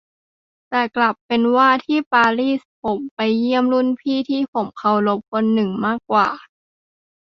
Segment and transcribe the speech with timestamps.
[0.69, 6.27] แต่กลับเป็นว่าที่ปารีสผมอยากไปเยี่ยมรุ่นพี่ที่ผมเคารพคนหนึ่งมากกว่า